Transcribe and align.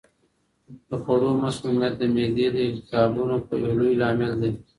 د 0.89 0.91
خوړو 1.03 1.29
مسمومیت 1.43 1.93
د 1.99 2.03
معدې 2.13 2.47
د 2.53 2.57
التهابونو 2.69 3.35
یو 3.63 3.71
لوی 3.79 3.93
لامل 4.01 4.31
دی. 4.41 4.51